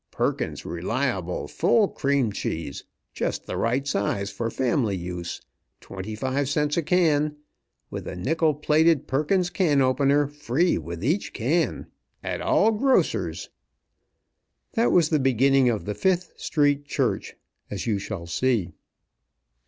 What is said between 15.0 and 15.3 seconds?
the